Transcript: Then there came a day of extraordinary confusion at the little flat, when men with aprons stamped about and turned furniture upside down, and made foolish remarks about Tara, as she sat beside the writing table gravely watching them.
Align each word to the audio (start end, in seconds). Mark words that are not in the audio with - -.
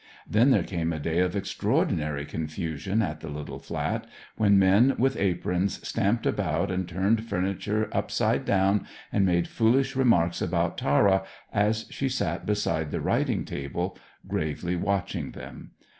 Then 0.27 0.49
there 0.49 0.63
came 0.63 0.91
a 0.91 0.97
day 0.99 1.19
of 1.19 1.35
extraordinary 1.35 2.25
confusion 2.25 3.03
at 3.03 3.19
the 3.19 3.29
little 3.29 3.59
flat, 3.59 4.07
when 4.35 4.57
men 4.57 4.95
with 4.97 5.15
aprons 5.15 5.79
stamped 5.87 6.25
about 6.25 6.71
and 6.71 6.89
turned 6.89 7.29
furniture 7.29 7.87
upside 7.91 8.43
down, 8.43 8.87
and 9.13 9.27
made 9.27 9.47
foolish 9.47 9.95
remarks 9.95 10.41
about 10.41 10.75
Tara, 10.79 11.21
as 11.53 11.85
she 11.91 12.09
sat 12.09 12.47
beside 12.47 12.89
the 12.89 12.99
writing 12.99 13.45
table 13.45 13.95
gravely 14.27 14.75
watching 14.75 15.33
them. 15.33 15.73